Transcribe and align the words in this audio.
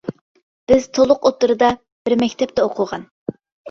بىز 0.71 0.87
تولۇق 0.99 1.29
ئوتتۇرىدا 1.31 1.71
بىر 2.09 2.19
مەكتەپتە 2.27 2.69
ئوقۇغان. 2.71 3.11